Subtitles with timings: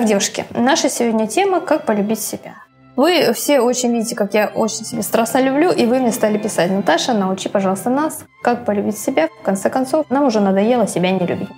[0.00, 2.54] Так, девушки, наша сегодня тема «Как полюбить себя».
[2.96, 6.70] Вы все очень видите, как я очень себя страстно люблю, и вы мне стали писать,
[6.70, 9.28] Наташа, научи, пожалуйста, нас, как полюбить себя.
[9.42, 11.50] В конце концов, нам уже надоело себя не любить.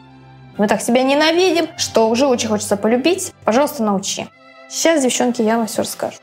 [0.59, 3.33] Мы так себя ненавидим, что уже очень хочется полюбить.
[3.45, 4.27] Пожалуйста, научи.
[4.69, 6.17] Сейчас, девчонки, я вам все расскажу.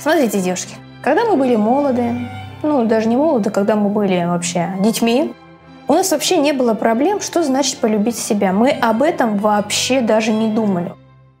[0.00, 2.14] Смотрите, девушки, когда мы были молоды,
[2.62, 5.34] ну, даже не молоды, когда мы были вообще детьми,
[5.86, 8.54] у нас вообще не было проблем, что значит полюбить себя.
[8.54, 10.94] Мы об этом вообще даже не думали.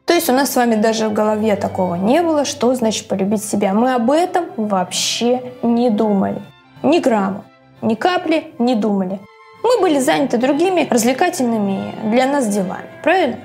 [0.04, 3.44] То есть у нас с вами даже в голове такого не было, что значит полюбить
[3.44, 3.72] себя.
[3.72, 6.42] Мы об этом вообще не думали.
[6.82, 7.44] Ни грамма,
[7.80, 9.20] ни капли не думали.
[9.62, 12.86] Мы были заняты другими развлекательными для нас делами.
[13.04, 13.38] Правильно?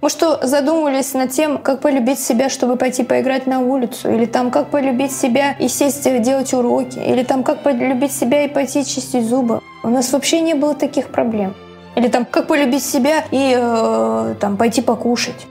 [0.00, 4.12] Мы что, задумывались над тем, как полюбить себя, чтобы пойти поиграть на улицу?
[4.12, 6.98] Или там, как полюбить себя и сесть делать уроки?
[6.98, 9.60] Или там, как полюбить себя и пойти чистить зубы?
[9.82, 11.54] У нас вообще не было таких проблем.
[11.96, 15.46] Или там, как полюбить себя и э, там, пойти покушать?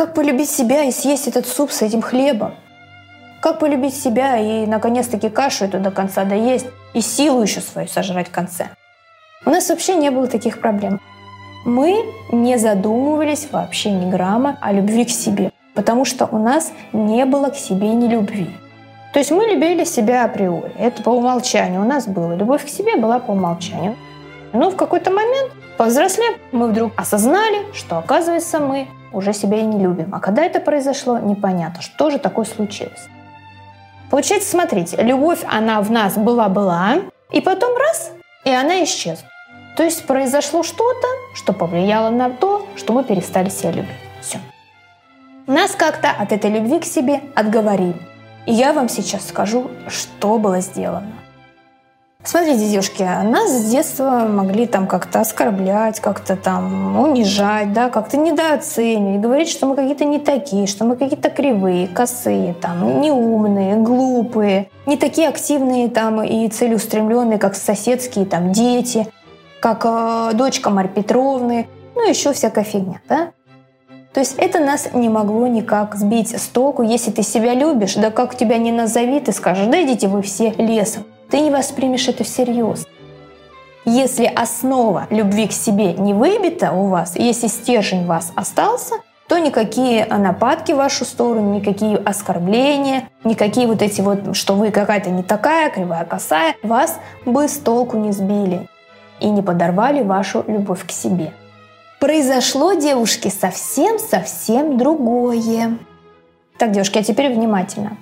[0.00, 2.54] Как полюбить себя и съесть этот суп с этим хлебом?
[3.42, 8.28] Как полюбить себя и, наконец-таки, кашу эту до конца доесть и силу еще свою сожрать
[8.28, 8.70] в конце?
[9.44, 11.02] У нас вообще не было таких проблем.
[11.66, 17.26] Мы не задумывались вообще ни грамма о любви к себе, потому что у нас не
[17.26, 18.48] было к себе ни любви.
[19.12, 20.72] То есть мы любили себя априори.
[20.78, 22.34] Это по умолчанию у нас было.
[22.34, 23.96] Любовь к себе была по умолчанию.
[24.54, 29.82] Но в какой-то момент, повзрослев, мы вдруг осознали, что, оказывается, мы уже себя и не
[29.82, 30.14] любим.
[30.14, 33.08] А когда это произошло, непонятно, что же такое случилось.
[34.10, 38.12] Получается, смотрите, любовь, она в нас была-была, и потом раз,
[38.44, 39.28] и она исчезла.
[39.76, 43.90] То есть произошло что-то, что повлияло на то, что мы перестали себя любить.
[44.20, 44.38] Все.
[45.46, 47.96] Нас как-то от этой любви к себе отговорили.
[48.46, 51.12] И я вам сейчас скажу, что было сделано.
[52.22, 59.22] Смотрите, девушки, нас с детства могли там как-то оскорблять, как-то там унижать, да, как-то недооценивать,
[59.22, 64.98] говорить, что мы какие-то не такие, что мы какие-то кривые, косые, там, неумные, глупые, не
[64.98, 69.06] такие активные там и целеустремленные, как соседские там дети,
[69.58, 73.30] как э, дочка Марьи Петровны, ну еще всякая фигня, да.
[74.12, 76.82] То есть это нас не могло никак сбить с толку.
[76.82, 80.50] Если ты себя любишь, да как тебя не назови, ты скажешь, да идите вы все
[80.58, 82.86] лесом ты не воспримешь это всерьез.
[83.84, 88.96] Если основа любви к себе не выбита у вас, если стержень вас остался,
[89.26, 95.10] то никакие нападки в вашу сторону, никакие оскорбления, никакие вот эти вот, что вы какая-то
[95.10, 98.68] не такая, кривая, косая, вас бы с толку не сбили
[99.20, 101.32] и не подорвали вашу любовь к себе.
[102.00, 105.78] Произошло, девушки, совсем-совсем другое.
[106.58, 107.96] Так, девушки, а теперь внимательно.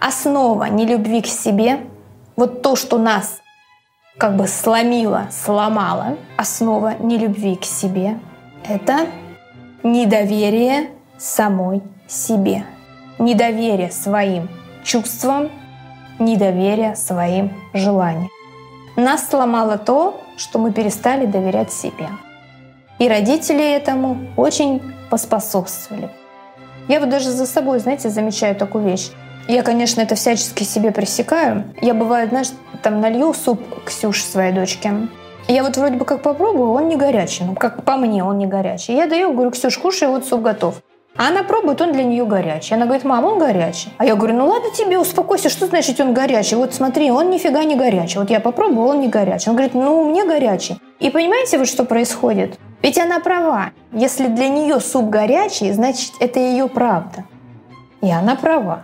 [0.00, 1.80] Основа нелюбви к себе
[2.36, 3.40] вот то, что нас
[4.18, 8.18] как бы сломило, сломало, основа нелюбви к себе,
[8.66, 9.06] это
[9.82, 12.64] недоверие самой себе.
[13.18, 14.48] Недоверие своим
[14.82, 15.50] чувствам,
[16.18, 18.30] недоверие своим желаниям.
[18.96, 22.08] Нас сломало то, что мы перестали доверять себе.
[22.98, 24.80] И родители этому очень
[25.10, 26.10] поспособствовали.
[26.88, 29.10] Я вот даже за собой, знаете, замечаю такую вещь.
[29.46, 31.64] Я, конечно, это всячески себе пресекаю.
[31.82, 32.48] Я, бывает, знаешь,
[32.82, 34.92] там налью суп Ксюше, своей дочке.
[35.48, 37.44] Я вот вроде бы как попробую, он не горячий.
[37.44, 38.94] Ну, как по мне, он не горячий.
[38.94, 40.76] Я даю, говорю, Ксюш, кушай, вот суп готов.
[41.16, 42.74] А она пробует, он для нее горячий.
[42.74, 43.90] Она говорит, мам, он горячий.
[43.98, 46.56] А я говорю, ну ладно тебе, успокойся, что значит он горячий?
[46.56, 48.18] Вот смотри, он нифига не горячий.
[48.18, 49.50] Вот я попробую, он не горячий.
[49.50, 50.80] Он говорит, ну мне горячий.
[50.98, 52.58] И понимаете, вот что происходит?
[52.82, 53.70] Ведь она права.
[53.92, 57.24] Если для нее суп горячий, значит, это ее правда.
[58.00, 58.82] И она права.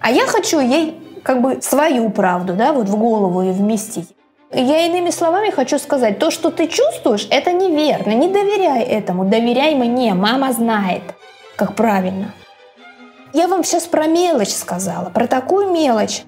[0.00, 4.08] А я хочу ей как бы свою правду, да, вот в голову и вместить.
[4.52, 8.12] Я иными словами хочу сказать, то, что ты чувствуешь, это неверно.
[8.12, 11.02] Не доверяй этому, доверяй мне, мама знает,
[11.54, 12.32] как правильно.
[13.32, 16.24] Я вам сейчас про мелочь сказала, про такую мелочь.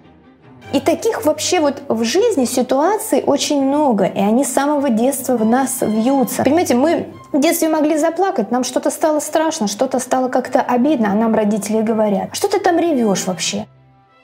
[0.73, 5.45] И таких вообще вот в жизни ситуаций очень много, и они с самого детства в
[5.45, 6.45] нас вьются.
[6.45, 11.15] Понимаете, мы в детстве могли заплакать, нам что-то стало страшно, что-то стало как-то обидно, а
[11.15, 13.67] нам родители говорят, что ты там ревешь вообще?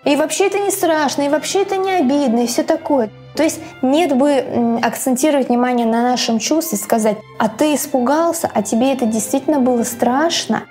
[0.05, 3.11] И вообще это не страшно, и вообще это не обидно, и все такое.
[3.35, 8.93] То есть нет бы акцентировать внимание на нашем чувстве, сказать, а ты испугался, а тебе
[8.93, 10.63] это действительно было страшно.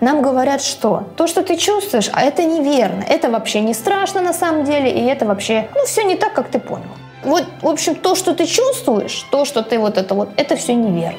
[0.00, 4.32] Нам говорят, что то, что ты чувствуешь, а это неверно, это вообще не страшно на
[4.32, 6.84] самом деле, и это вообще, ну, все не так, как ты понял.
[7.24, 10.74] Вот, в общем, то, что ты чувствуешь, то, что ты вот это вот, это все
[10.74, 11.18] неверно.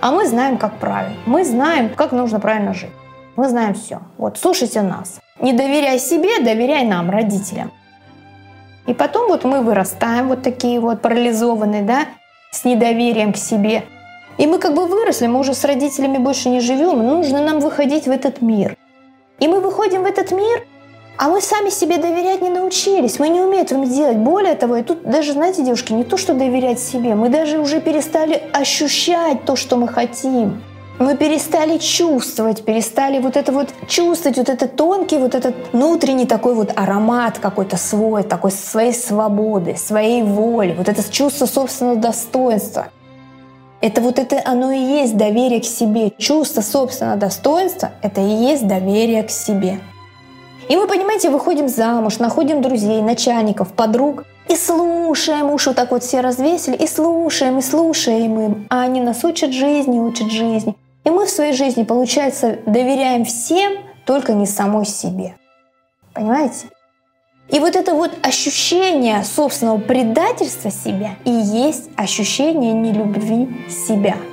[0.00, 1.16] А мы знаем, как правильно.
[1.26, 2.90] Мы знаем, как нужно правильно жить.
[3.36, 4.00] Мы знаем все.
[4.18, 5.20] Вот, слушайте нас.
[5.38, 7.70] Не доверяй себе, доверяй нам, родителям.
[8.86, 12.06] И потом вот мы вырастаем вот такие вот парализованные, да,
[12.50, 13.84] с недоверием к себе.
[14.38, 18.06] И мы как бы выросли, мы уже с родителями больше не живем, нужно нам выходить
[18.06, 18.76] в этот мир.
[19.40, 20.66] И мы выходим в этот мир,
[21.18, 24.16] а мы сами себе доверять не научились, мы не умеем этого делать.
[24.16, 27.80] Более того, и тут даже, знаете, девушки, не то, что доверять себе, мы даже уже
[27.80, 30.62] перестали ощущать то, что мы хотим.
[30.98, 36.54] Мы перестали чувствовать, перестали вот это вот чувствовать, вот этот тонкий, вот этот внутренний такой
[36.54, 42.88] вот аромат какой-то свой, такой своей свободы, своей воли, вот это чувство собственного достоинства.
[43.82, 46.12] Это вот это оно и есть доверие к себе.
[46.16, 49.80] Чувство собственного достоинства— это и есть доверие к себе.
[50.68, 56.04] И мы, понимаете, выходим замуж, находим друзей, начальников, подруг, и слушаем, уши вот так вот
[56.04, 58.66] все развесили, и слушаем, и слушаем им.
[58.70, 60.76] А они нас учат жизни, учат жизни.
[61.04, 63.72] И мы в своей жизни, получается, доверяем всем,
[64.06, 65.34] только не самой себе.
[66.14, 66.68] Понимаете?
[67.48, 74.16] И вот это вот ощущение собственного предательства себя и есть ощущение нелюбви себя–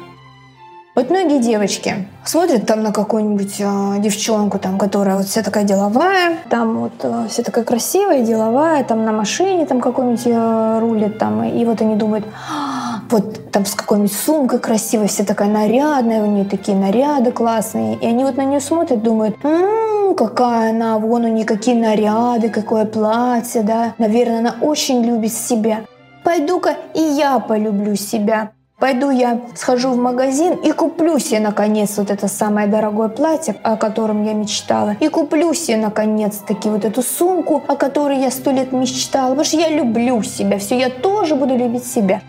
[1.00, 6.40] вот многие девочки смотрят там на какую-нибудь э, девчонку, там, которая вот вся такая деловая,
[6.50, 11.44] там вот э, вся такая красивая, деловая, там на машине там какой-нибудь э, рулит, там,
[11.46, 16.26] и вот они думают, «А, вот там с какой-нибудь сумкой красивой, вся такая нарядная, у
[16.26, 17.96] нее такие наряды классные.
[17.98, 22.50] И они вот на нее смотрят, думают, м-м, какая она, вон у нее какие наряды,
[22.50, 23.94] какое платье, да.
[23.98, 25.82] Наверное, она очень любит себя.
[26.24, 28.52] Пойду-ка и я полюблю себя.
[28.80, 33.76] Пойду я схожу в магазин и куплю себе наконец вот это самое дорогое платье, о
[33.76, 34.96] котором я мечтала.
[35.02, 39.32] И куплю себе наконец-таки вот эту сумку, о которой я сто лет мечтала.
[39.32, 40.60] Потому что я люблю себя.
[40.60, 42.22] Все, я тоже буду любить себя.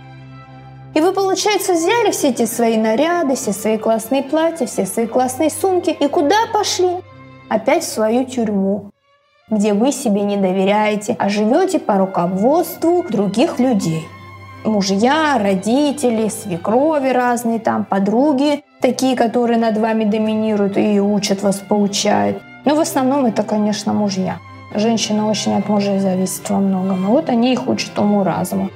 [0.94, 5.50] И вы, получается, взяли все эти свои наряды, все свои классные платья, все свои классные
[5.50, 5.90] сумки.
[5.90, 6.96] И куда пошли?
[7.48, 8.92] Опять в свою тюрьму
[9.50, 14.06] где вы себе не доверяете, а живете по руководству других людей
[14.64, 22.42] мужья, родители, свекрови разные там, подруги, такие, которые над вами доминируют и учат вас, поучают.
[22.64, 24.38] Но в основном это, конечно, мужья.
[24.74, 27.04] Женщина очень от мужей зависит во многом.
[27.04, 28.70] И вот они их учат уму-разуму.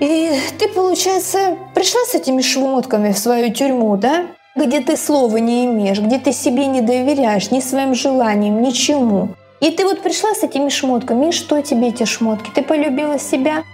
[0.00, 4.26] И ты, получается, пришла с этими шмотками в свою тюрьму, да?
[4.56, 9.30] Где ты слова не имеешь, где ты себе не доверяешь, ни своим желаниям, ничему.
[9.60, 12.50] И ты вот пришла с этими шмотками, и что тебе эти шмотки?
[12.54, 13.64] Ты полюбила себя?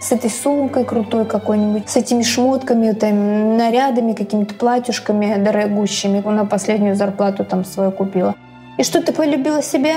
[0.00, 6.26] с этой сумкой крутой какой-нибудь, с этими шмотками, там, нарядами, какими-то платьюшками дорогущими.
[6.26, 8.34] Она последнюю зарплату там свою купила.
[8.78, 9.96] И что, ты полюбила себя?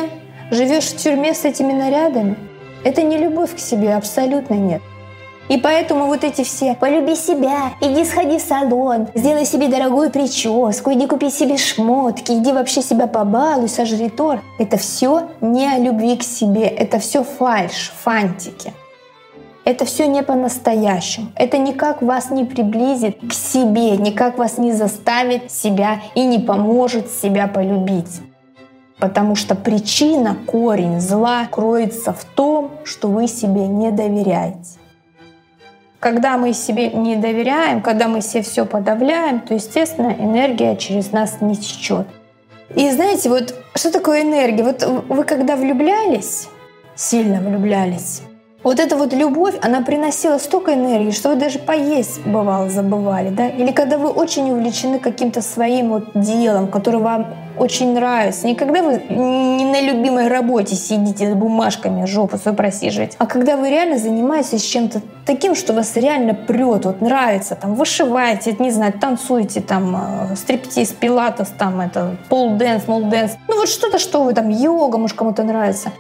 [0.52, 2.36] Живешь в тюрьме с этими нарядами?
[2.84, 4.82] Это не любовь к себе, абсолютно нет.
[5.50, 10.94] И поэтому вот эти все «полюби себя», «иди сходи в салон», «сделай себе дорогую прическу»,
[10.94, 16.16] «иди купи себе шмотки», «иди вообще себя побалуй», «сожри торт»— это все не о любви
[16.16, 18.74] к себе, это все фальш, фантики.
[19.66, 21.28] Это все не по-настоящему.
[21.36, 27.10] Это никак вас не приблизит к себе, никак вас не заставит себя и не поможет
[27.10, 28.22] себя полюбить.
[29.00, 34.83] Потому что причина, корень зла кроется в том, что вы себе не доверяете.
[36.04, 41.38] Когда мы себе не доверяем, когда мы себе все подавляем, то, естественно, энергия через нас
[41.40, 42.08] не течет.
[42.76, 44.66] И знаете, вот что такое энергия?
[44.66, 46.50] Вот вы когда влюблялись,
[46.94, 48.22] сильно влюблялись,
[48.64, 53.48] вот эта вот любовь, она приносила столько энергии, что вы даже поесть, бывало, забывали, да?
[53.48, 58.48] Или когда вы очень увлечены каким-то своим вот делом, которое вам очень нравится.
[58.48, 63.58] Не когда вы не на любимой работе сидите с бумажками, жопу свою просиживаете, а когда
[63.58, 68.94] вы реально занимаетесь чем-то таким, что вас реально прет, вот нравится, там, вышиваете, не знаю,
[68.94, 69.96] танцуете, там,
[70.32, 74.50] э, стриптиз, пилатес, там, это, pole dance, мол dance, ну вот что-то, что вы там,
[74.50, 75.92] йога, может, кому-то нравится.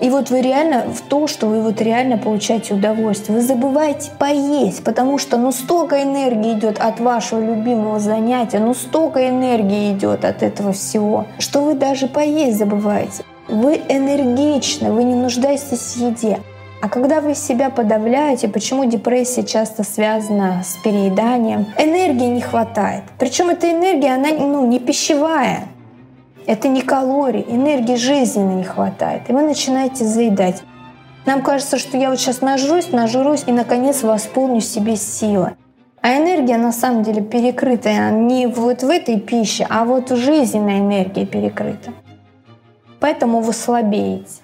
[0.00, 3.38] И вот вы реально в то, что вы вот реально получаете удовольствие.
[3.38, 9.28] Вы забываете поесть, потому что ну столько энергии идет от вашего любимого занятия, ну столько
[9.28, 13.24] энергии идет от этого всего, что вы даже поесть забываете.
[13.48, 16.38] Вы энергичны, вы не нуждаетесь в еде.
[16.80, 23.02] А когда вы себя подавляете, почему депрессия часто связана с перееданием, энергии не хватает.
[23.18, 25.64] Причем эта энергия, она ну, не пищевая.
[26.48, 29.28] Это не калории, энергии жизненно не хватает.
[29.28, 30.62] И вы начинаете заедать.
[31.26, 35.56] Нам кажется, что я вот сейчас нажрусь, нажрусь и, наконец, восполню себе силы.
[36.00, 41.26] А энергия на самом деле перекрытая не вот в этой пище, а вот жизненная энергия
[41.26, 41.92] перекрыта.
[42.98, 44.40] Поэтому вы слабеете.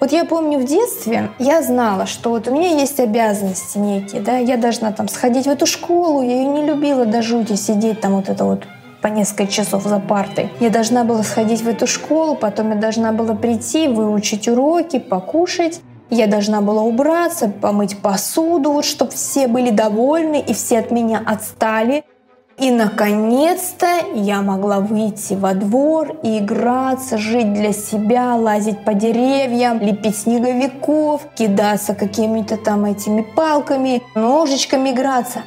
[0.00, 4.38] Вот я помню в детстве, я знала, что вот у меня есть обязанности некие, да,
[4.38, 8.16] я должна там сходить в эту школу, я ее не любила до жути сидеть там
[8.16, 8.64] вот это вот
[9.00, 10.50] по несколько часов за партой.
[10.60, 15.80] Я должна была сходить в эту школу, потом я должна была прийти, выучить уроки, покушать.
[16.10, 21.22] Я должна была убраться, помыть посуду, вот, чтобы все были довольны и все от меня
[21.24, 22.04] отстали.
[22.58, 29.80] И, наконец-то, я могла выйти во двор и играться, жить для себя, лазить по деревьям,
[29.80, 35.44] лепить снеговиков, кидаться какими-то там этими палками, ножичками играться.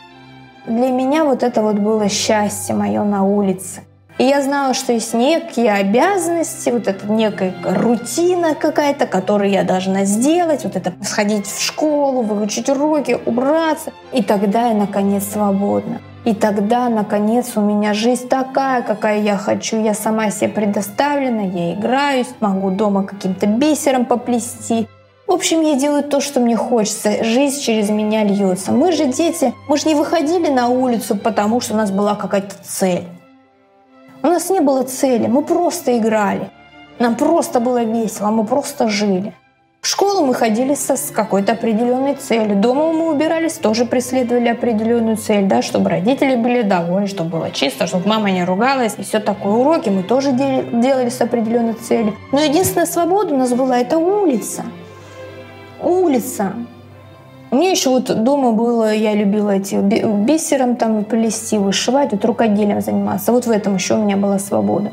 [0.66, 3.82] Для меня вот это вот было счастье мое на улице.
[4.18, 10.06] И я знала, что есть некие обязанности, вот это некая рутина какая-то, которую я должна
[10.06, 13.92] сделать, вот это сходить в школу, выучить уроки, убраться.
[14.14, 16.00] И тогда я, наконец, свободна.
[16.26, 19.82] И тогда, наконец, у меня жизнь такая, какая я хочу.
[19.82, 24.88] Я сама себе предоставлена, я играюсь, могу дома каким-то бисером поплести.
[25.26, 27.24] В общем, я делаю то, что мне хочется.
[27.24, 28.72] Жизнь через меня льется.
[28.72, 32.56] Мы же дети, мы же не выходили на улицу, потому что у нас была какая-то
[32.64, 33.06] цель.
[34.22, 36.50] У нас не было цели, мы просто играли.
[37.00, 39.34] Нам просто было весело, мы просто жили.
[39.82, 42.56] В школу мы ходили со, с какой-то определенной целью.
[42.56, 47.88] Дома мы убирались, тоже преследовали определенную цель, да, чтобы родители были довольны, чтобы было чисто,
[47.88, 48.96] чтобы мама не ругалась.
[48.98, 49.52] И все такое.
[49.52, 52.16] Уроки мы тоже делали, делали с определенной целью.
[52.32, 54.64] Но единственная свобода у нас была– это улица.
[55.84, 56.54] Улица.
[57.52, 63.32] Мне еще вот дома было, я любила эти бисером там плести, вышивать, вот рукоделием заниматься.
[63.32, 64.92] Вот в этом еще у меня была свобода.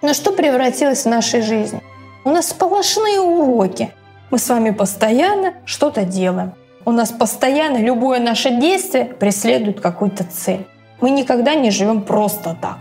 [0.00, 1.82] Но что превратилось в нашей жизни?
[2.24, 3.90] У нас сплошные уроки.
[4.30, 6.52] Мы с вами постоянно что-то делаем.
[6.84, 10.66] У нас постоянно любое наше действие преследует какую-то цель.
[11.00, 12.78] Мы никогда не живем просто так.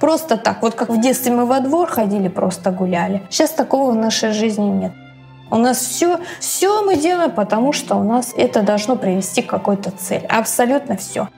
[0.00, 0.62] Просто так.
[0.62, 3.22] Вот как в детстве мы во двор ходили, просто гуляли.
[3.30, 4.92] Сейчас такого в нашей жизни нет.
[5.50, 9.90] У нас все, все мы делаем, потому что у нас это должно привести к какой-то
[9.90, 10.24] цели.
[10.28, 11.28] Абсолютно все.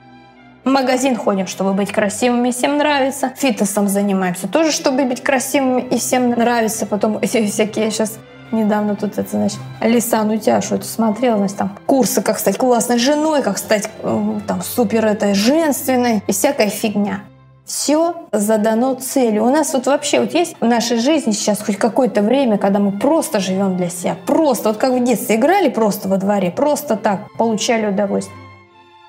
[0.63, 3.33] В магазин ходим, чтобы быть красивыми, всем нравится.
[3.35, 6.85] Фитнесом занимаемся тоже, чтобы быть красивыми и всем нравится.
[6.85, 8.17] Потом всякие сейчас
[8.51, 12.99] недавно тут это, значит, Лисан, у тебя что-то смотрела, значит, там курсы, как стать классной
[12.99, 17.23] женой, как стать там супер этой женственной и всякая фигня.
[17.65, 19.45] Все задано целью.
[19.45, 22.91] У нас вот вообще вот есть в нашей жизни сейчас хоть какое-то время, когда мы
[22.91, 24.17] просто живем для себя.
[24.25, 28.37] Просто, вот как в детстве играли просто во дворе, просто так, получали удовольствие.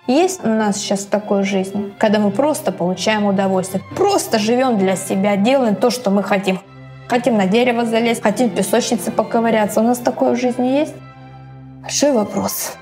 [0.06, 3.82] Есть у нас сейчас такой жизни, когда мы просто получаем удовольствие.
[3.96, 6.60] Просто живем для себя, делаем то, что мы хотим.
[7.08, 9.80] Хотим на дерево залезть, хотим в песочнице поковыряться.
[9.80, 10.94] У нас такое в жизни есть?
[11.82, 12.74] Большой вопрос.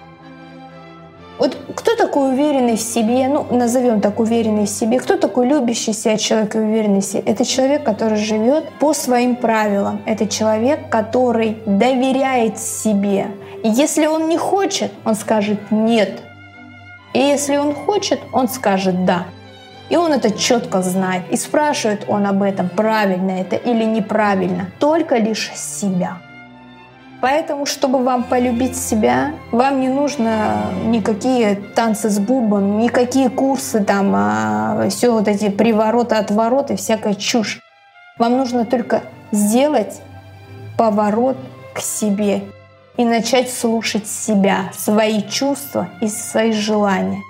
[1.39, 5.93] Вот кто такой уверенный в себе, ну, назовем так уверенный в себе, кто такой любящий
[5.93, 7.23] себя человек и уверенный в себе?
[7.27, 10.03] Это человек, который живет по своим правилам.
[10.07, 13.29] Это человек, который доверяет себе.
[13.65, 16.21] И если он не хочет, он скажет «нет».
[17.13, 19.27] И если он хочет, он скажет «да».
[19.89, 21.23] И он это четко знает.
[21.31, 26.19] И спрашивает он об этом, правильно это или неправильно, только лишь себя.
[27.23, 34.13] Поэтому, чтобы вам полюбить себя, вам не нужно никакие танцы с бубом, никакие курсы, там,
[34.13, 37.61] а, все вот эти привороты, отвороты, всякая чушь.
[38.19, 40.03] Вам нужно только сделать
[40.77, 41.37] поворот
[41.73, 42.43] к себе
[42.97, 47.21] и начать слушать себя, свои чувства и свои желания.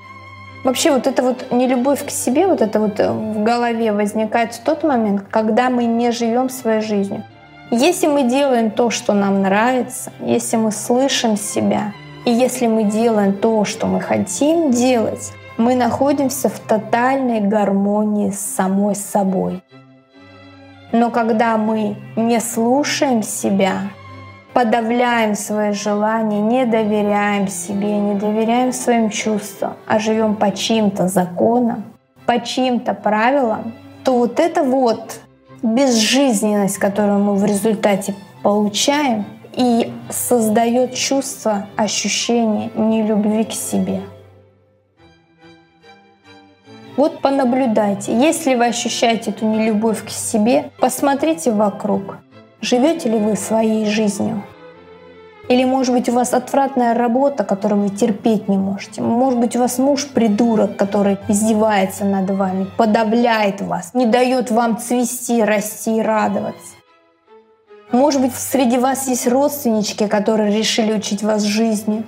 [0.64, 4.84] Вообще вот это вот нелюбовь к себе, вот это вот в голове возникает в тот
[4.84, 7.24] момент, когда мы не живем своей жизнью.
[7.74, 11.94] Если мы делаем то, что нам нравится, если мы слышим себя,
[12.26, 18.40] и если мы делаем то, что мы хотим делать, мы находимся в тотальной гармонии с
[18.40, 19.62] самой собой.
[20.92, 23.88] Но когда мы не слушаем себя,
[24.52, 31.84] подавляем свои желания, не доверяем себе, не доверяем своим чувствам, а живем по чьим-то законам,
[32.26, 33.72] по чьим-то правилам,
[34.04, 35.20] то вот это вот
[35.62, 44.00] безжизненность, которую мы в результате получаем, и создает чувство, ощущение нелюбви к себе.
[46.96, 48.14] Вот понаблюдайте.
[48.18, 52.18] Если вы ощущаете эту нелюбовь к себе, посмотрите вокруг.
[52.60, 54.42] Живете ли вы своей жизнью?
[55.48, 59.02] Или, может быть, у вас отвратная работа, которую вы терпеть не можете.
[59.02, 64.78] Может быть, у вас муж придурок, который издевается над вами, подавляет вас, не дает вам
[64.78, 66.76] цвести, расти и радоваться.
[67.90, 72.06] Может быть, среди вас есть родственнички, которые решили учить вас жизни.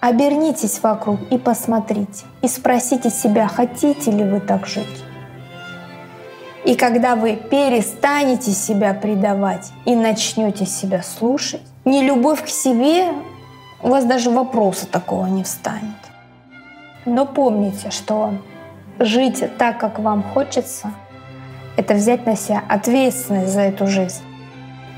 [0.00, 2.24] Обернитесь вокруг и посмотрите.
[2.42, 4.86] И спросите себя, хотите ли вы так жить.
[6.64, 13.08] И когда вы перестанете себя предавать и начнете себя слушать, не любовь к себе,
[13.82, 15.96] у вас даже вопроса такого не встанет.
[17.06, 18.34] Но помните, что
[18.98, 20.92] жить так, как вам хочется,
[21.76, 24.22] это взять на себя ответственность за эту жизнь.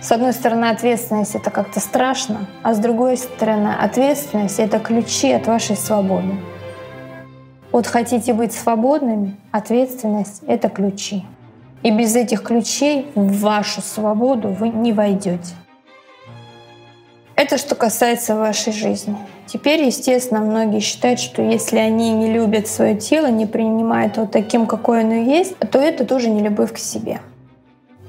[0.01, 5.47] С одной стороны, ответственность— это как-то страшно, а с другой стороны, ответственность— это ключи от
[5.47, 6.35] вашей свободы.
[7.71, 11.25] Вот хотите быть свободными, ответственность— это ключи.
[11.83, 15.55] И без этих ключей в вашу свободу вы не войдете.
[17.37, 19.17] Это что касается вашей жизни.
[19.47, 24.67] Теперь, естественно, многие считают, что если они не любят свое тело, не принимают его таким,
[24.67, 27.21] какое оно есть, то это тоже не любовь к себе.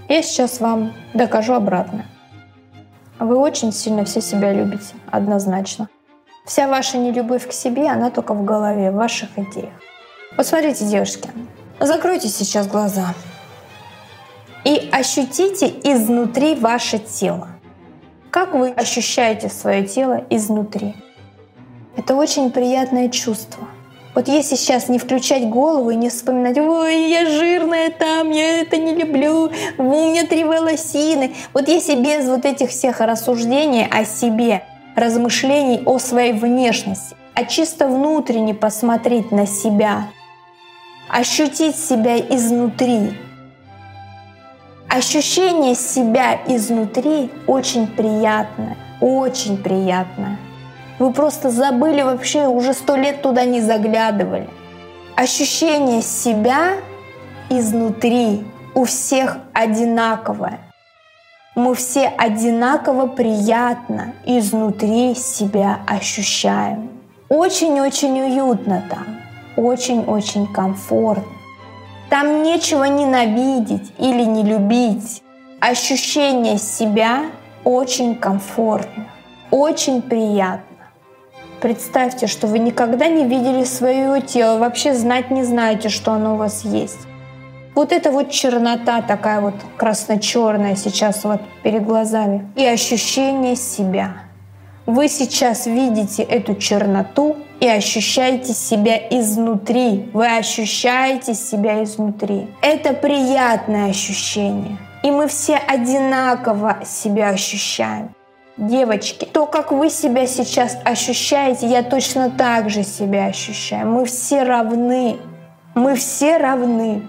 [0.10, 2.06] Я сейчас вам докажу обратное.
[3.20, 5.90] Вы очень сильно все себя любите, однозначно.
[6.46, 9.74] Вся ваша нелюбовь к себе, она только в голове, в ваших идеях.
[10.36, 11.30] Вот смотрите, девушки,
[11.80, 13.14] закройте сейчас глаза
[14.64, 17.51] и ощутите изнутри ваше тело.
[18.32, 20.96] Как вы ощущаете свое тело изнутри?
[21.98, 23.68] Это очень приятное чувство.
[24.16, 28.78] Вот если сейчас не включать голову и не вспоминать, ой, я жирная там, я это
[28.78, 31.34] не люблю, у меня три волосины.
[31.54, 34.64] Вот если без вот этих всех рассуждений о себе,
[34.96, 40.08] размышлений о своей внешности, а чисто внутренне посмотреть на себя,
[41.10, 43.12] ощутить себя изнутри,
[44.94, 50.38] Ощущение себя изнутри очень приятное, очень приятное.
[51.00, 54.50] Вы просто забыли вообще, уже сто лет туда не заглядывали.
[55.16, 56.74] Ощущение себя
[57.50, 58.44] изнутри
[58.76, 60.60] у всех одинаковое.
[61.56, 66.90] Мы все одинаково приятно изнутри себя ощущаем.
[67.30, 69.22] Очень-очень уютно там,
[69.56, 71.41] очень-очень комфортно.
[72.12, 75.24] Там нечего ненавидеть или не любить.
[75.62, 77.28] Ощущение себя
[77.64, 79.08] очень комфортно,
[79.50, 80.90] очень приятно.
[81.62, 86.38] Представьте, что вы никогда не видели свое тело, вообще знать не знаете, что оно у
[86.38, 87.00] вас есть.
[87.76, 92.52] Вот эта вот чернота такая вот красно-черная сейчас вот перед глазами.
[92.58, 94.16] И ощущение себя.
[94.86, 100.10] Вы сейчас видите эту черноту и ощущаете себя изнутри.
[100.14, 102.48] Вы ощущаете себя изнутри.
[102.62, 104.78] Это приятное ощущение.
[105.04, 108.16] И мы все одинаково себя ощущаем.
[108.58, 113.88] Девочки, то, как вы себя сейчас ощущаете, я точно так же себя ощущаю.
[113.88, 115.18] Мы все равны.
[115.76, 117.04] Мы все равны.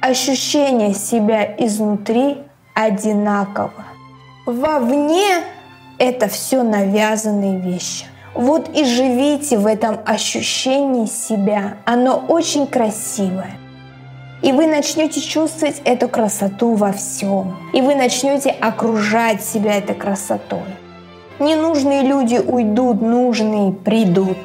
[0.00, 2.38] Ощущение себя изнутри
[2.74, 3.84] одинаково.
[4.46, 5.42] Вовне
[5.98, 8.06] это все навязанные вещи.
[8.36, 11.78] Вот и живите в этом ощущении себя.
[11.86, 13.56] Оно очень красивое.
[14.42, 17.56] И вы начнете чувствовать эту красоту во всем.
[17.72, 20.66] И вы начнете окружать себя этой красотой.
[21.38, 24.36] Ненужные люди уйдут, нужные придут.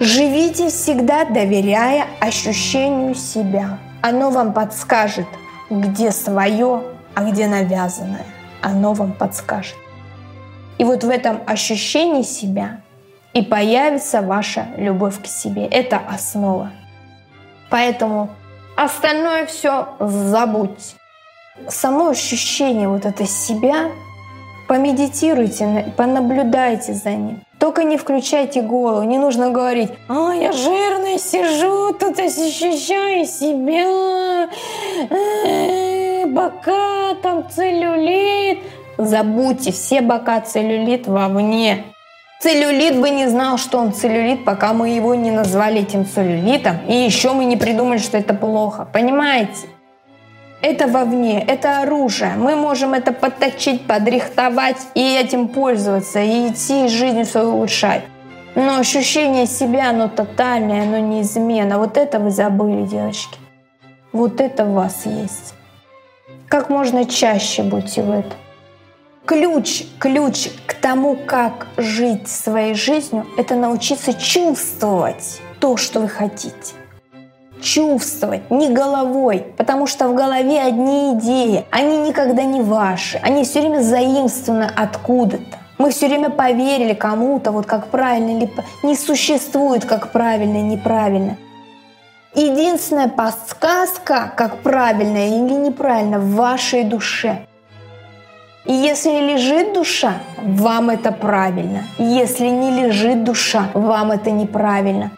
[0.00, 3.78] Живите всегда, доверяя ощущению себя.
[4.02, 5.26] Оно вам подскажет,
[5.70, 6.82] где свое,
[7.14, 8.26] а где навязанное.
[8.60, 9.76] Оно вам подскажет.
[10.78, 12.80] И вот в этом ощущении себя
[13.32, 15.66] и появится ваша любовь к себе.
[15.66, 16.70] Это основа.
[17.70, 18.30] Поэтому
[18.76, 20.96] остальное все забудьте.
[21.68, 23.90] Само ощущение вот это себя,
[24.66, 27.40] помедитируйте, понаблюдайте за ним.
[27.58, 34.48] Только не включайте голову, не нужно говорить, а я жирная сижу, тут ощущаю себя,
[35.10, 38.60] э, бока, там целлюлит.
[38.96, 41.84] Забудьте, все бока целлюлит вовне.
[42.40, 46.78] Целлюлит бы не знал, что он целлюлит, пока мы его не назвали этим целлюлитом.
[46.88, 48.88] И еще мы не придумали, что это плохо.
[48.90, 49.68] Понимаете?
[50.62, 52.32] Это вовне, это оружие.
[52.36, 58.04] Мы можем это подточить, подрихтовать и этим пользоваться, и идти жизнь свою улучшать.
[58.54, 61.78] Но ощущение себя, оно тотальное, оно неизменно.
[61.78, 63.38] Вот это вы забыли, девочки.
[64.12, 65.54] Вот это у вас есть.
[66.48, 68.32] Как можно чаще будьте в этом.
[69.30, 76.74] Ключ, ключ к тому, как жить своей жизнью, это научиться чувствовать то, что вы хотите.
[77.62, 83.60] Чувствовать, не головой, потому что в голове одни идеи, они никогда не ваши, они все
[83.60, 85.58] время заимствованы откуда-то.
[85.78, 88.50] Мы все время поверили кому-то, вот как правильно или
[88.82, 91.36] не существует как правильно и неправильно.
[92.34, 97.46] Единственная подсказка, как правильно или неправильно в вашей душе.
[98.66, 101.84] И если лежит душа, вам это правильно.
[101.98, 105.12] Если не лежит душа, вам это неправильно.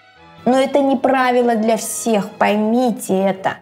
[0.44, 3.56] Но это не правило для всех, поймите это.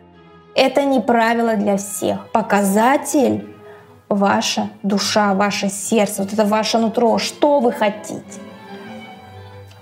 [0.55, 2.31] Это не правило для всех.
[2.33, 3.47] Показатель–
[4.09, 8.41] ваша душа, ваше сердце, вот это ваше нутро, что вы хотите.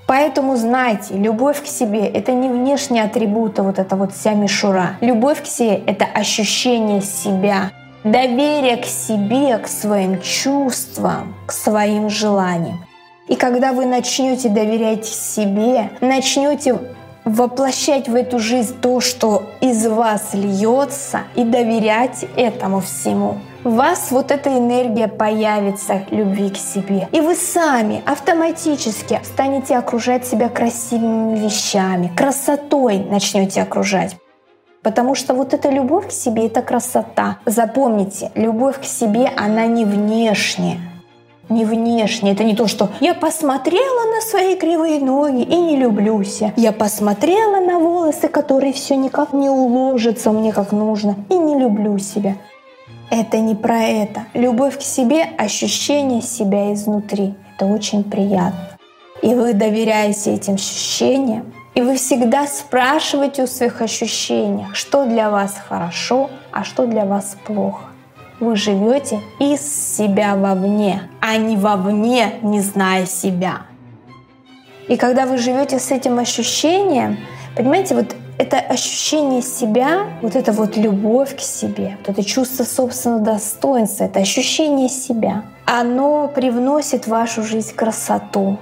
[0.06, 4.96] Поэтому знайте, любовь к себе— это не внешние атрибуты, вот это вот вся мишура.
[5.00, 7.72] Любовь к себе— это ощущение себя,
[8.04, 12.84] доверие к себе, к своим чувствам, к своим желаниям.
[13.28, 16.78] И когда вы начнете доверять себе, начнете
[17.24, 23.38] воплощать в эту жизнь то, что из вас льется, и доверять этому всему.
[23.64, 27.08] В вас вот эта энергия появится любви к себе.
[27.12, 34.16] И вы сами автоматически станете окружать себя красивыми вещами, красотой начнете окружать.
[34.88, 37.36] Потому что вот эта любовь к себе— это красота.
[37.44, 40.78] Запомните, любовь к себе, она не внешняя
[41.50, 42.32] не внешне.
[42.32, 46.40] Это не то, что я посмотрела на свои кривые ноги и не люблюсь.
[46.56, 51.98] Я посмотрела на волосы, которые все никак не уложатся мне как нужно, и не люблю
[51.98, 52.36] себя.
[53.10, 54.24] Это не про это.
[54.34, 57.34] Любовь к себе— ощущение себя изнутри.
[57.56, 58.78] Это очень приятно.
[59.22, 65.54] И вы доверяете этим ощущениям, и вы всегда спрашиваете у своих ощущений, что для вас
[65.68, 67.84] хорошо, а что для вас плохо
[68.40, 69.60] вы живете из
[69.96, 73.62] себя вовне, а не вовне, не зная себя.
[74.88, 77.18] И когда вы живете с этим ощущением,
[77.56, 83.20] понимаете, вот это ощущение себя, вот это вот любовь к себе, вот это чувство собственного
[83.20, 88.58] достоинства, это ощущение себя, оно привносит в вашу жизнь красоту.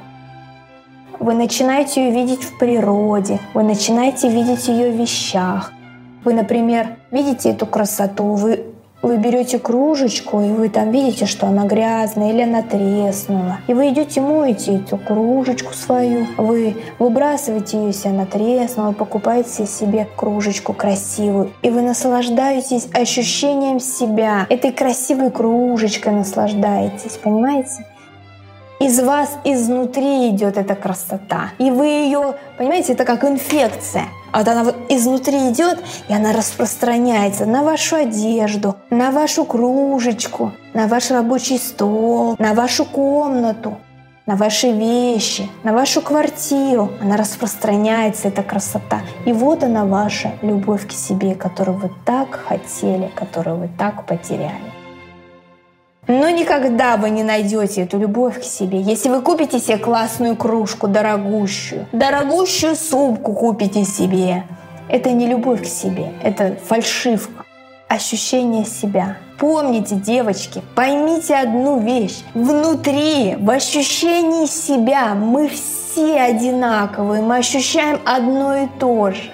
[1.19, 5.73] Вы начинаете ее видеть в природе, вы начинаете видеть ее в вещах.
[6.25, 8.65] Вы, например, видите эту красоту, вы
[9.03, 13.59] вы берете кружечку, и вы там видите, что она грязная или она треснула.
[13.69, 20.09] И вы идете моете эту кружечку свою, вы выбрасываете ее, если она треснула, покупаете себе
[20.17, 21.53] кружечку красивую.
[21.63, 27.87] И вы наслаждаетесь ощущением себя, этой красивой кружечкой наслаждаетесь, понимаете?
[28.81, 31.51] Из вас изнутри идет эта красота.
[31.59, 34.05] И вы ее, понимаете, это как инфекция.
[34.33, 40.89] Вот она вот изнутри идет, и она распространяется на вашу одежду, на вашу кружечку, на
[40.89, 43.79] ваш рабочий стол, на вашу комнату,
[44.27, 46.91] на ваши вещи, на вашу квартиру.
[47.01, 49.01] Она распространяется, эта красота.
[49.25, 54.76] И вот она ваша любовь к себе, которую вы так хотели, которую вы так потеряли.
[56.09, 60.87] Но никогда вы не найдете эту любовь к себе, если вы купите себе классную кружку,
[60.87, 64.45] дорогущую, дорогущую сумку купите себе.
[64.89, 67.45] Это не любовь к себе, это фальшивка,
[67.89, 69.17] ощущение себя.
[69.39, 72.23] Помните, девочки, поймите одну вещь.
[72.35, 79.33] Внутри, в ощущении себя мы все одинаковые, мы ощущаем одно и то же.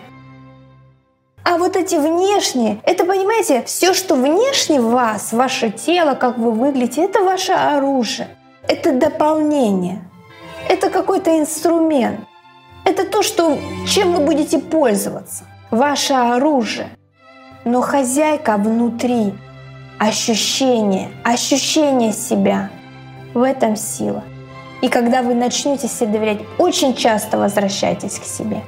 [1.45, 7.05] А вот эти внешние, это, понимаете, все, что внешне вас, ваше тело, как вы выглядите,
[7.05, 8.29] это ваше оружие.
[8.69, 10.09] Это дополнение.
[10.69, 12.21] Это какой-то инструмент.
[12.85, 15.45] Это то, что, чем вы будете пользоваться.
[15.73, 16.91] Ваше оружие.
[17.65, 19.35] Но хозяйка внутри.
[19.99, 21.11] Ощущение.
[21.25, 22.71] Ощущение себя.
[23.35, 24.23] В этом сила.
[24.81, 28.61] И когда вы начнете себе доверять, очень часто возвращайтесь к себе.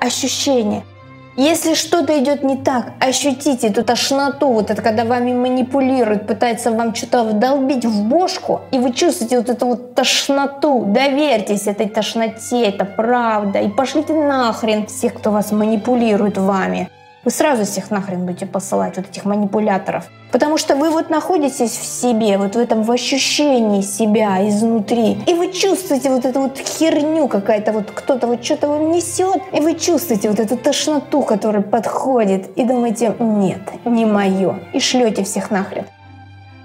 [0.00, 0.84] Ощущение–
[1.36, 6.94] если что-то идет не так, ощутите эту тошноту, вот это когда вами манипулируют, пытаются вам
[6.94, 12.84] что-то вдолбить в бошку, и вы чувствуете вот эту вот тошноту, доверьтесь этой тошноте, это
[12.84, 16.88] правда, и пошлите нахрен всех, кто вас манипулирует вами.
[17.24, 20.04] Вы сразу всех нахрен будете посылать, вот этих манипуляторов.
[20.30, 25.18] Потому что вы вот находитесь в себе, вот в этом в ощущении себя изнутри.
[25.26, 29.60] И вы чувствуете вот эту вот херню какая-то, вот кто-то вот что-то вам несет, и
[29.60, 35.50] вы чувствуете вот эту тошноту, которая подходит, и думаете, нет, не мое, и шлете всех
[35.50, 35.86] нахрен.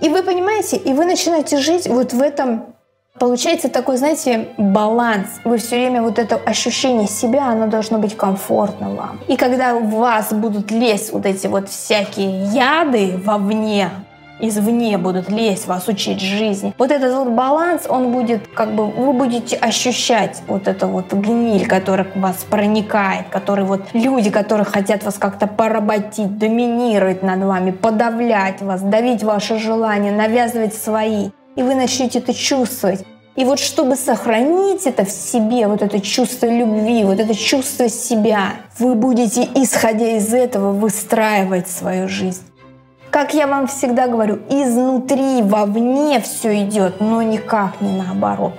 [0.01, 2.65] И вы понимаете, и вы начинаете жить вот в этом
[3.19, 5.27] Получается такой, знаете, баланс.
[5.43, 9.19] Вы все время вот это ощущение себя, оно должно быть комфортно вам.
[9.27, 13.89] И когда в вас будут лезть вот эти вот всякие яды вовне,
[14.39, 16.73] извне будут лезть, вас учить жизни.
[16.77, 21.67] Вот этот вот баланс, он будет, как бы, вы будете ощущать вот эту вот гниль,
[21.67, 27.71] которая к вас проникает, который вот люди, которые хотят вас как-то поработить, доминировать над вами,
[27.71, 33.03] подавлять вас, давить ваши желания, навязывать свои и вы начнете это чувствовать.
[33.39, 38.55] И вот чтобы сохранить это в себе, вот это чувство любви, вот это чувство себя,
[38.77, 42.43] вы будете, исходя из этого, выстраивать свою жизнь.
[43.09, 48.55] Как я вам всегда говорю, изнутри вовне все идет, но никак не наоборот.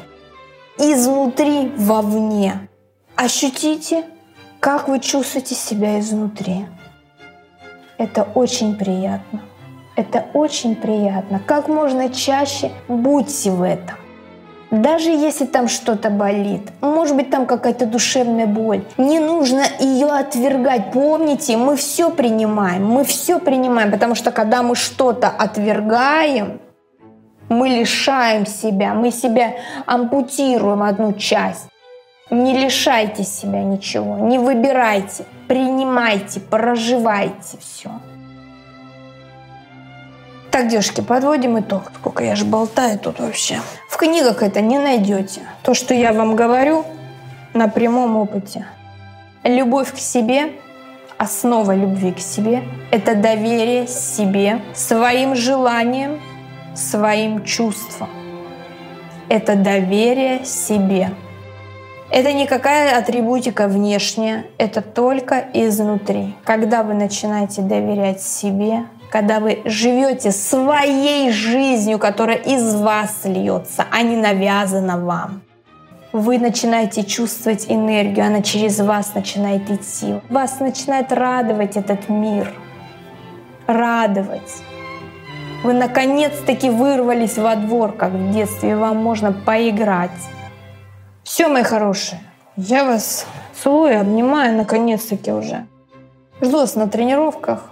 [0.78, 2.66] Изнутри вовне.
[3.16, 4.06] Ощутите,
[4.60, 6.64] как вы чувствуете себя изнутри.
[7.98, 9.42] Это очень приятно.
[9.94, 11.38] Это очень приятно.
[11.38, 13.99] Как можно чаще будьте в этом.
[14.70, 20.92] Даже если там что-то болит, может быть там какая-то душевная боль, не нужно ее отвергать.
[20.92, 26.60] Помните, мы все принимаем, мы все принимаем, потому что когда мы что-то отвергаем,
[27.48, 29.54] мы лишаем себя, мы себя
[29.86, 31.66] ампутируем одну часть.
[32.30, 37.90] Не лишайте себя ничего, не выбирайте, принимайте, проживайте все.
[40.50, 41.92] Так, девушки, подводим итог.
[41.94, 43.60] Сколько я же болтаю тут вообще.
[43.88, 45.42] В книгах это не найдете.
[45.62, 46.84] То, что я вам говорю,
[47.54, 48.66] на прямом опыте.
[49.44, 50.52] Любовь к себе,
[51.18, 56.20] основа любви к себе– это доверие себе, своим желаниям,
[56.74, 58.08] своим чувствам.
[59.28, 61.10] Это доверие себе.
[62.10, 66.34] Это никакая атрибутика внешняя, это только изнутри.
[66.42, 74.02] Когда вы начинаете доверять себе, когда вы живете своей жизнью, которая из вас льется, а
[74.02, 75.42] не навязана вам.
[76.12, 80.20] Вы начинаете чувствовать энергию, она через вас начинает идти.
[80.28, 82.52] Вас начинает радовать этот мир.
[83.66, 84.62] Радовать.
[85.62, 90.10] Вы наконец-таки вырвались во двор, как в детстве, вам можно поиграть.
[91.22, 92.20] Все, мои хорошие,
[92.56, 93.26] я вас
[93.62, 95.66] целую, обнимаю наконец-таки уже.
[96.40, 97.70] Жду вас на тренировках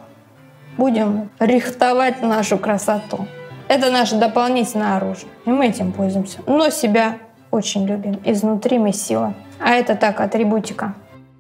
[0.79, 3.27] будем рихтовать нашу красоту.
[3.69, 6.39] Это наше дополнительное оружие, и мы этим пользуемся.
[6.47, 7.19] Но себя
[7.51, 8.19] очень любим.
[8.25, 9.35] Изнутри мы сила.
[9.61, 10.95] А это так, атрибутика,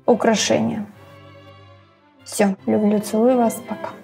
[0.04, 0.84] украшение.
[2.24, 3.97] Все, люблю, целую вас, пока.